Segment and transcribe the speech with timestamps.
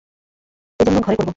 [0.79, 1.29] এজন্য ঘরে করব।